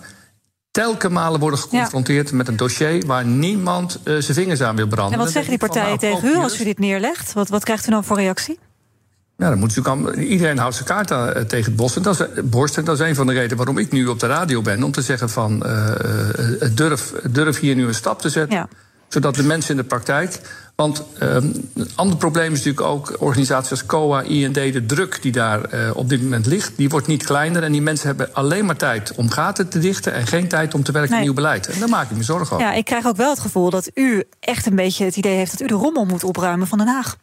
telke 0.71 1.09
malen 1.09 1.41
worden 1.41 1.59
geconfronteerd 1.59 2.31
ja. 2.31 2.37
met 2.37 2.49
een 2.49 2.57
dossier 2.57 3.07
waar 3.07 3.25
niemand 3.25 3.99
uh, 4.05 4.21
zijn 4.21 4.37
vingers 4.37 4.63
aan 4.63 4.77
wil 4.77 4.87
branden. 4.87 5.13
En 5.13 5.25
wat 5.25 5.33
zeggen 5.33 5.51
die 5.51 5.59
partijen 5.59 5.99
tegen 5.99 6.29
u 6.29 6.37
als 6.37 6.61
u 6.61 6.65
dit 6.65 6.79
neerlegt? 6.79 7.33
Wat, 7.33 7.49
wat 7.49 7.65
krijgt 7.65 7.87
u 7.87 7.91
dan 7.91 8.05
voor 8.05 8.17
reactie? 8.17 8.59
Nou, 9.37 9.53
dan 9.53 9.61
moet 9.61 9.77
natuurlijk 9.77 10.17
iedereen 10.17 10.59
houdt 10.59 10.75
zijn 10.75 10.89
kaart 10.89 11.11
aan, 11.11 11.29
uh, 11.29 11.43
tegen 11.43 11.65
het 11.65 11.77
bos. 11.77 11.97
En 11.97 12.03
dat, 12.03 12.21
is, 12.21 12.45
borst. 12.45 12.77
En 12.77 12.85
dat 12.85 13.01
is 13.01 13.09
een 13.09 13.15
van 13.15 13.27
de 13.27 13.33
redenen 13.33 13.57
waarom 13.57 13.79
ik 13.79 13.93
nu 13.93 14.07
op 14.07 14.21
de 14.21 14.27
radio 14.27 14.63
ben. 14.63 14.83
Om 14.83 14.93
te 14.93 15.03
zeggen 15.03 15.31
van 15.31 15.63
uh, 15.67 15.95
durf, 16.75 17.13
durf 17.31 17.59
hier 17.59 17.75
nu 17.75 17.87
een 17.87 17.95
stap 17.95 18.21
te 18.21 18.29
zetten. 18.29 18.57
Ja. 18.57 18.69
Zodat 19.11 19.35
de 19.35 19.43
mensen 19.43 19.71
in 19.71 19.77
de 19.77 19.85
praktijk 19.85 20.41
want 20.81 21.05
um, 21.23 21.71
een 21.75 21.91
ander 21.95 22.17
probleem 22.17 22.53
is 22.53 22.59
natuurlijk 22.65 22.87
ook 22.87 23.17
organisaties 23.19 23.71
als 23.71 23.87
COA, 23.87 24.23
IND, 24.23 24.55
de 24.55 24.87
druk 24.87 25.23
die 25.23 25.33
daar 25.33 25.75
uh, 25.75 25.91
op 25.95 26.09
dit 26.09 26.23
moment 26.23 26.47
ligt, 26.47 26.73
die 26.77 26.89
wordt 26.89 27.07
niet 27.07 27.25
kleiner. 27.25 27.63
En 27.63 27.73
die 27.73 27.83
mensen 27.83 28.07
hebben 28.07 28.35
alleen 28.35 28.65
maar 28.65 28.77
tijd 28.77 29.13
om 29.15 29.31
gaten 29.31 29.69
te 29.69 29.79
dichten 29.79 30.13
en 30.13 30.27
geen 30.27 30.49
tijd 30.49 30.75
om 30.75 30.83
te 30.83 30.93
werken 30.93 31.11
nee. 31.11 31.19
aan 31.19 31.25
nieuw 31.25 31.35
beleid. 31.35 31.67
En 31.67 31.79
daar 31.79 31.89
maak 31.89 32.11
ik 32.11 32.17
me 32.17 32.23
zorgen 32.23 32.57
over. 32.57 32.67
Ja, 32.67 32.73
ik 32.73 32.85
krijg 32.85 33.07
ook 33.07 33.17
wel 33.17 33.31
het 33.31 33.41
gevoel 33.41 33.71
dat 33.71 33.91
u 33.95 34.25
echt 34.41 34.67
een 34.67 34.77
beetje 34.77 35.05
het 35.05 35.17
idee 35.17 35.37
heeft 35.37 35.51
dat 35.51 35.61
u 35.61 35.67
de 35.67 35.75
rommel 35.75 36.05
moet 36.05 36.25
opruimen 36.25 36.67
van 36.67 36.79
Den 36.79 36.89
Haag. 36.89 37.17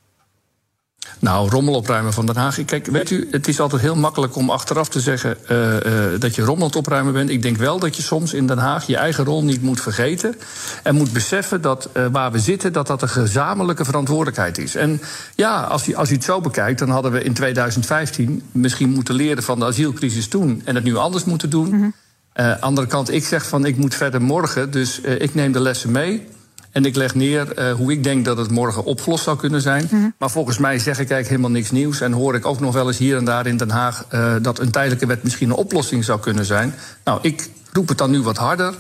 Nou, 1.20 1.50
rommel 1.50 1.74
opruimen 1.74 2.14
van 2.14 2.26
Den 2.26 2.36
Haag. 2.36 2.66
Kijk, 2.66 2.86
weet 2.86 3.10
u, 3.10 3.28
het 3.32 3.48
is 3.48 3.60
altijd 3.60 3.82
heel 3.82 3.96
makkelijk 3.96 4.36
om 4.36 4.50
achteraf 4.50 4.90
te 4.90 5.00
zeggen 5.00 5.38
uh, 5.52 5.74
uh, 5.74 5.80
dat 6.20 6.36
je 6.36 6.42
rommel 6.42 6.70
opruimen 6.78 7.14
bent. 7.14 7.30
Ik 7.30 7.42
denk 7.42 7.58
wel 7.58 7.80
dat 7.80 7.96
je 7.96 8.02
soms 8.02 8.34
in 8.34 8.48
Den 8.48 8.58
Haag 8.58 8.88
je 8.88 8.98
eigen 8.98 9.24
rol 9.24 9.44
niet 9.44 9.62
moet 9.62 9.82
vergeten. 9.82 10.36
En 10.84 10.96
moet 10.96 11.14
beseffen 11.14 11.62
dat 11.62 11.90
uh, 11.94 12.06
waar 12.12 12.32
we 12.32 12.40
zitten, 12.40 12.74
dat 12.74 12.88
dat 12.88 13.02
een 13.02 13.10
gezamenlijke 13.10 13.86
verantwoordelijkheid 13.86 14.58
is. 14.58 14.76
En 14.76 15.02
ja, 15.36 15.62
als 15.62 15.88
u, 15.88 15.96
als 15.96 16.12
u 16.12 16.14
het 16.14 16.24
zo 16.24 16.42
bekijkt, 16.42 16.80
dan 16.80 16.90
hadden 16.90 17.12
we 17.12 17.24
in 17.24 17.34
2015 17.34 18.44
misschien 18.52 18.90
moeten 18.90 19.16
leren 19.16 19.44
van 19.44 19.60
de 19.60 19.66
asielcrisis 19.66 20.28
toen. 20.28 20.62
En 20.66 20.76
het 20.76 20.84
nu 20.84 20.96
anders 20.96 21.24
moeten 21.24 21.50
doen. 21.50 21.68
Mm 21.68 21.94
-hmm. 22.34 22.56
andere 22.60 22.88
kant, 22.88 23.12
ik 23.12 23.26
zeg 23.26 23.48
van 23.48 23.66
ik 23.66 23.78
moet 23.78 23.96
verder 23.96 24.22
morgen, 24.22 24.72
dus 24.72 25.00
ik 25.00 25.34
neem 25.34 25.52
de 25.52 25.60
lessen 25.60 25.92
mee. 25.92 26.28
En 26.72 26.86
ik 26.86 26.96
leg 26.96 27.16
neer 27.16 27.60
uh, 27.60 27.74
hoe 27.74 27.92
ik 27.92 28.04
denk 28.04 28.26
dat 28.26 28.38
het 28.38 28.52
morgen 28.52 28.84
opgelost 28.84 29.24
zou 29.24 29.38
kunnen 29.38 29.62
zijn. 29.62 29.88
Mm 29.92 30.00
-hmm. 30.00 30.14
Maar 30.18 30.30
volgens 30.30 30.58
mij 30.58 30.80
zeg 30.80 30.94
ik 30.94 30.98
eigenlijk 30.98 31.30
helemaal 31.30 31.52
niks 31.52 31.72
nieuws. 31.72 32.02
En 32.02 32.12
hoor 32.12 32.36
ik 32.36 32.46
ook 32.46 32.60
nog 32.60 32.74
wel 32.74 32.88
eens 32.88 32.98
hier 32.98 33.18
en 33.18 33.26
daar 33.26 33.48
in 33.48 33.58
Den 33.58 33.70
Haag 33.70 34.06
uh, 34.12 34.36
dat 34.42 34.60
een 34.60 34.72
tijdelijke 34.72 35.06
wet 35.06 35.24
misschien 35.24 35.50
een 35.50 35.56
oplossing 35.56 36.04
zou 36.04 36.20
kunnen 36.20 36.46
zijn. 36.46 36.74
Nou, 37.04 37.20
ik 37.22 37.50
roep 37.74 37.88
het 37.88 37.98
dan 37.98 38.12
nu 38.12 38.22
wat 38.22 38.38
harder. 38.38 38.74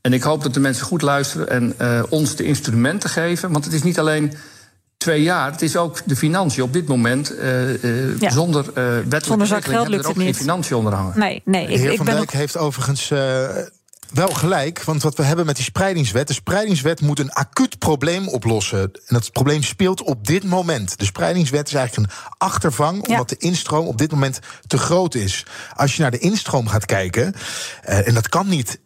En 0.00 0.12
ik 0.12 0.22
hoop 0.22 0.42
dat 0.42 0.54
de 0.54 0.60
mensen 0.60 0.86
goed 0.86 1.02
luisteren 1.02 1.48
en 1.48 1.74
uh, 1.80 2.02
ons 2.08 2.36
de 2.36 2.44
instrumenten 2.44 3.10
geven. 3.10 3.52
Want 3.52 3.64
het 3.64 3.74
is 3.74 3.82
niet 3.82 3.98
alleen 3.98 4.32
twee 4.96 5.22
jaar. 5.22 5.50
Het 5.50 5.62
is 5.62 5.76
ook 5.76 5.98
de 6.04 6.16
financiën 6.16 6.62
op 6.62 6.72
dit 6.72 6.88
moment. 6.88 7.32
Uh, 7.32 7.84
uh, 7.84 8.18
ja. 8.18 8.30
Zonder 8.30 8.64
uh, 8.64 8.74
wettelijke 8.74 9.46
zonder 9.46 9.62
geld 9.62 9.88
lukt 9.88 10.04
er 10.04 10.10
ook 10.10 10.14
het 10.14 10.24
geen 10.24 10.34
financiën 10.34 10.76
onder 10.76 10.92
hangen. 10.92 11.18
Nee, 11.18 11.42
nee. 11.44 11.66
De 11.66 11.72
heer 11.72 11.90
ik, 11.90 11.96
Van 11.96 12.06
ik 12.06 12.12
ben 12.12 12.14
Dijk 12.14 12.28
ook... 12.28 12.32
heeft 12.32 12.56
overigens 12.56 13.10
wel 14.12 14.28
gelijk, 14.28 14.82
want 14.82 15.02
wat 15.02 15.16
we 15.16 15.22
hebben 15.22 15.46
met 15.46 15.56
die 15.56 15.64
spreidingswet... 15.64 16.28
de 16.28 16.32
spreidingswet 16.32 17.00
moet 17.00 17.18
een 17.18 17.32
acuut 17.32 17.78
probleem 17.78 18.28
oplossen. 18.28 18.80
En 18.82 18.90
dat 19.06 19.32
probleem 19.32 19.62
speelt 19.62 20.02
op 20.02 20.26
dit 20.26 20.44
moment. 20.44 20.98
De 20.98 21.04
spreidingswet 21.04 21.66
is 21.66 21.74
eigenlijk 21.74 22.10
een 22.10 22.16
achtervang... 22.38 23.08
omdat 23.08 23.28
de 23.28 23.36
instroom 23.36 23.86
op 23.86 23.98
dit 23.98 24.10
moment 24.10 24.38
te 24.66 24.78
groot 24.78 25.14
is. 25.14 25.46
Als 25.74 25.96
je 25.96 26.02
naar 26.02 26.10
de 26.10 26.18
instroom 26.18 26.68
gaat 26.68 26.84
kijken... 26.84 27.34
Uh, 27.88 28.08
en 28.08 28.14
dat 28.14 28.28
kan 28.28 28.48
niet 28.48 28.80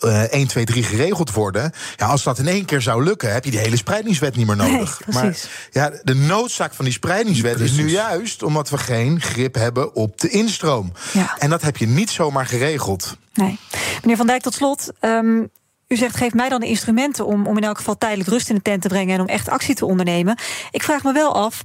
uh, 0.00 0.22
1, 0.22 0.46
2, 0.46 0.64
3 0.64 0.82
geregeld 0.82 1.32
worden... 1.32 1.72
Ja, 1.96 2.06
als 2.06 2.22
dat 2.22 2.38
in 2.38 2.46
één 2.46 2.64
keer 2.64 2.80
zou 2.80 3.04
lukken, 3.04 3.32
heb 3.32 3.44
je 3.44 3.50
die 3.50 3.60
hele 3.60 3.76
spreidingswet 3.76 4.36
niet 4.36 4.46
meer 4.46 4.56
nodig. 4.56 5.00
Nee, 5.06 5.22
maar 5.22 5.36
ja, 5.70 5.92
de 6.02 6.14
noodzaak 6.14 6.74
van 6.74 6.84
die 6.84 6.94
spreidingswet 6.94 7.56
precies. 7.56 7.78
is 7.78 7.84
nu 7.84 7.90
juist... 7.90 8.42
omdat 8.42 8.70
we 8.70 8.78
geen 8.78 9.20
grip 9.20 9.54
hebben 9.54 9.94
op 9.94 10.20
de 10.20 10.28
instroom. 10.28 10.92
Ja. 11.12 11.36
En 11.38 11.50
dat 11.50 11.62
heb 11.62 11.76
je 11.76 11.86
niet 11.86 12.10
zomaar 12.10 12.46
geregeld. 12.46 13.16
Nee. 13.34 13.58
Meneer 14.00 14.16
Van 14.16 14.26
Dijk, 14.26 14.42
tot 14.42 14.54
slot. 14.54 14.92
Um, 15.00 15.50
u 15.88 15.96
zegt, 15.96 16.16
geef 16.16 16.34
mij 16.34 16.48
dan 16.48 16.60
de 16.60 16.66
instrumenten 16.66 17.26
om, 17.26 17.46
om 17.46 17.56
in 17.56 17.64
elk 17.64 17.76
geval 17.76 17.98
tijdelijk 17.98 18.28
rust 18.28 18.48
in 18.48 18.54
de 18.54 18.62
tent 18.62 18.82
te 18.82 18.88
brengen 18.88 19.14
en 19.14 19.20
om 19.20 19.26
echt 19.26 19.48
actie 19.48 19.74
te 19.74 19.86
ondernemen. 19.86 20.38
Ik 20.70 20.82
vraag 20.82 21.02
me 21.02 21.12
wel 21.12 21.34
af, 21.34 21.60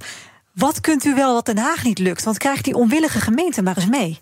wat 0.52 0.80
kunt 0.80 1.04
u 1.04 1.14
wel 1.14 1.34
wat 1.34 1.46
Den 1.46 1.58
Haag 1.58 1.84
niet 1.84 1.98
lukt? 1.98 2.24
Want 2.24 2.38
krijgt 2.38 2.64
die 2.64 2.74
onwillige 2.74 3.20
gemeente 3.20 3.62
maar 3.62 3.76
eens 3.76 3.88
mee? 3.88 4.20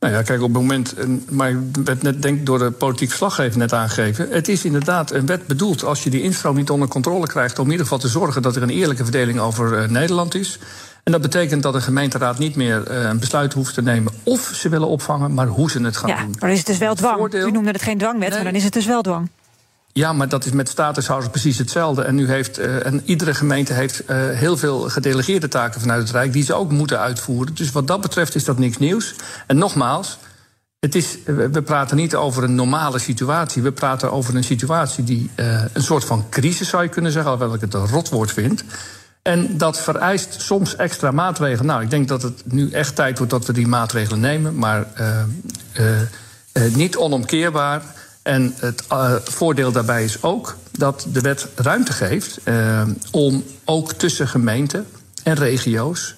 Nou 0.00 0.12
ja, 0.12 0.22
kijk, 0.22 0.42
op 0.42 0.48
het 0.48 0.56
moment, 0.56 0.94
maar 1.30 1.50
ik 1.50 1.56
werd 1.84 2.02
net 2.02 2.22
denk 2.22 2.46
door 2.46 2.58
de 2.58 2.70
politiek 2.70 3.08
verslaggever 3.08 3.58
net 3.58 3.72
aangegeven. 3.72 4.28
Het 4.30 4.48
is 4.48 4.64
inderdaad 4.64 5.10
een 5.10 5.26
wet 5.26 5.46
bedoeld 5.46 5.84
als 5.84 6.04
je 6.04 6.10
die 6.10 6.22
instroom 6.22 6.56
niet 6.56 6.70
onder 6.70 6.88
controle 6.88 7.26
krijgt, 7.26 7.58
om 7.58 7.64
in 7.64 7.70
ieder 7.70 7.86
geval 7.86 8.00
te 8.00 8.08
zorgen 8.08 8.42
dat 8.42 8.56
er 8.56 8.62
een 8.62 8.70
eerlijke 8.70 9.02
verdeling 9.02 9.38
over 9.38 9.82
uh, 9.82 9.88
Nederland 9.88 10.34
is. 10.34 10.58
En 11.02 11.12
dat 11.12 11.20
betekent 11.20 11.62
dat 11.62 11.72
de 11.72 11.80
gemeenteraad 11.80 12.38
niet 12.38 12.56
meer 12.56 12.90
uh, 12.90 13.02
een 13.02 13.18
besluit 13.18 13.52
hoeft 13.52 13.74
te 13.74 13.82
nemen 13.82 14.12
of 14.22 14.50
ze 14.54 14.68
willen 14.68 14.88
opvangen, 14.88 15.34
maar 15.34 15.46
hoe 15.46 15.70
ze 15.70 15.82
het 15.82 15.96
gaan 15.96 16.08
ja, 16.08 16.16
doen. 16.16 16.30
Maar 16.30 16.40
dan 16.40 16.50
is 16.50 16.58
het 16.58 16.66
dus 16.66 16.78
wel 16.78 16.94
dwang. 16.94 17.16
Voordeel... 17.16 17.46
U 17.46 17.50
noemde 17.50 17.70
het 17.70 17.82
geen 17.82 17.98
dwangwet, 17.98 18.28
nee. 18.28 18.38
maar 18.38 18.44
dan 18.44 18.54
is 18.54 18.64
het 18.64 18.72
dus 18.72 18.86
wel 18.86 19.02
dwang. 19.02 19.28
Ja, 19.92 20.12
maar 20.12 20.28
dat 20.28 20.44
is 20.44 20.52
met 20.52 20.68
statushouders 20.68 21.30
precies 21.30 21.58
hetzelfde. 21.58 22.02
En, 22.02 22.14
nu 22.14 22.28
heeft, 22.28 22.58
uh, 22.58 22.86
en 22.86 23.02
iedere 23.04 23.34
gemeente 23.34 23.72
heeft 23.72 24.02
uh, 24.02 24.16
heel 24.16 24.56
veel 24.56 24.80
gedelegeerde 24.80 25.48
taken 25.48 25.80
vanuit 25.80 26.02
het 26.02 26.10
Rijk... 26.10 26.32
die 26.32 26.44
ze 26.44 26.54
ook 26.54 26.70
moeten 26.70 26.98
uitvoeren. 26.98 27.54
Dus 27.54 27.72
wat 27.72 27.86
dat 27.86 28.00
betreft 28.00 28.34
is 28.34 28.44
dat 28.44 28.58
niks 28.58 28.78
nieuws. 28.78 29.14
En 29.46 29.56
nogmaals, 29.58 30.18
het 30.78 30.94
is, 30.94 31.18
we 31.24 31.62
praten 31.62 31.96
niet 31.96 32.14
over 32.14 32.42
een 32.42 32.54
normale 32.54 32.98
situatie. 32.98 33.62
We 33.62 33.72
praten 33.72 34.12
over 34.12 34.36
een 34.36 34.44
situatie 34.44 35.04
die 35.04 35.30
een 35.72 35.82
soort 35.82 36.04
van 36.04 36.26
crisis 36.30 36.68
zou 36.68 36.82
je 36.82 36.88
kunnen 36.88 37.12
zeggen... 37.12 37.30
alhoewel 37.30 37.54
ik 37.54 37.60
het 37.60 37.74
een 37.74 37.86
rotwoord 37.86 38.32
vind... 38.32 38.64
En 39.22 39.56
dat 39.56 39.80
vereist 39.80 40.40
soms 40.40 40.76
extra 40.76 41.10
maatregelen. 41.10 41.66
Nou, 41.66 41.82
ik 41.82 41.90
denk 41.90 42.08
dat 42.08 42.22
het 42.22 42.42
nu 42.44 42.70
echt 42.70 42.94
tijd 42.94 43.16
wordt 43.18 43.32
dat 43.32 43.46
we 43.46 43.52
die 43.52 43.66
maatregelen 43.66 44.20
nemen, 44.20 44.54
maar 44.54 44.86
niet 46.74 46.96
onomkeerbaar. 46.96 47.82
En 48.22 48.54
het 48.56 48.84
voordeel 49.24 49.72
daarbij 49.72 50.04
is 50.04 50.22
ook 50.22 50.56
dat 50.70 51.06
de 51.12 51.20
wet 51.20 51.48
ruimte 51.54 51.92
geeft 51.92 52.38
om 53.10 53.44
ook 53.64 53.92
tussen 53.92 54.28
gemeenten 54.28 54.86
en 55.22 55.34
regio's 55.34 56.14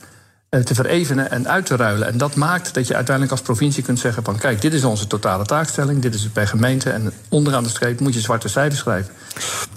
te 0.65 0.75
verevenen 0.75 1.31
en 1.31 1.49
uit 1.49 1.67
te 1.67 1.77
ruilen. 1.77 2.09
En 2.09 2.19
dat 2.19 2.35
maakt 2.35 2.75
dat 2.75 2.87
je 2.87 2.95
uiteindelijk 2.95 3.37
als 3.37 3.43
provincie 3.43 3.83
kunt 3.83 3.99
zeggen 3.99 4.25
van... 4.25 4.39
kijk, 4.39 4.61
dit 4.61 4.73
is 4.73 4.85
onze 4.85 5.07
totale 5.07 5.45
taakstelling, 5.45 6.03
dit 6.03 6.15
is 6.15 6.23
het 6.23 6.33
bij 6.33 6.47
gemeente... 6.47 6.91
en 6.91 7.13
onderaan 7.29 7.63
de 7.63 7.69
streep 7.69 8.01
moet 8.01 8.15
je 8.15 8.21
zwarte 8.21 8.49
cijfers 8.49 8.81
schrijven. 8.81 9.15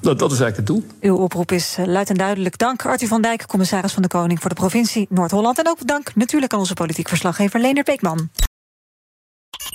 Dat, 0.01 0.19
dat 0.19 0.31
is 0.31 0.39
eigenlijk 0.39 0.57
het 0.57 0.65
doel. 0.67 0.83
Uw 1.01 1.17
oproep 1.17 1.51
is 1.51 1.77
luid 1.85 2.09
en 2.09 2.17
duidelijk. 2.17 2.57
Dank 2.57 2.85
Arthur 2.85 3.07
van 3.07 3.21
Dijk, 3.21 3.45
commissaris 3.47 3.93
van 3.93 4.01
de 4.01 4.07
Koning... 4.07 4.39
voor 4.39 4.49
de 4.49 4.55
provincie 4.55 5.07
Noord-Holland. 5.09 5.59
En 5.59 5.67
ook 5.67 5.87
dank 5.87 6.15
natuurlijk 6.15 6.53
aan 6.53 6.59
onze 6.59 6.73
politiek 6.73 7.07
verslaggever 7.07 7.59
Leender 7.59 7.83
Beekman. 7.83 8.29